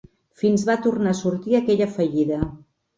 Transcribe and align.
Fins 0.43 0.63
va 0.69 0.77
tornar 0.87 1.13
a 1.17 1.19
sortir 1.21 1.57
aquella 1.61 1.93
fallida 1.95 2.45